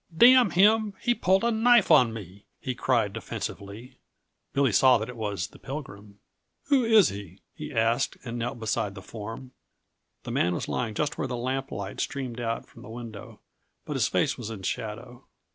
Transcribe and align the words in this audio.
"Damn 0.17 0.49
him, 0.49 0.95
he 0.99 1.13
pulled 1.13 1.43
a 1.43 1.51
knife 1.51 1.91
on 1.91 2.11
me!" 2.11 2.45
he 2.59 2.73
cried 2.73 3.13
defensively. 3.13 3.99
Billy 4.51 4.71
saw 4.71 4.97
that 4.97 5.09
it 5.09 5.15
was 5.15 5.49
the 5.49 5.59
Pilgrim. 5.59 6.17
"Who 6.69 6.83
is 6.83 7.09
he?" 7.09 7.43
he 7.53 7.71
asked, 7.71 8.17
and 8.25 8.39
knelt 8.39 8.57
beside 8.59 8.95
the 8.95 9.03
form. 9.03 9.51
The 10.23 10.31
man 10.31 10.55
was 10.55 10.67
lying 10.67 10.95
just 10.95 11.19
where 11.19 11.27
the 11.27 11.37
lamp 11.37 11.69
light 11.71 11.99
streamed 11.99 12.39
out 12.39 12.65
from 12.65 12.81
the 12.81 12.89
window, 12.89 13.41
but 13.85 13.93
his 13.93 14.07
face 14.07 14.39
was 14.39 14.49
in 14.49 14.63
shadow. 14.63 15.25